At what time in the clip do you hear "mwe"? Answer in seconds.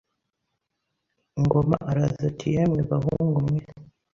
3.47-3.61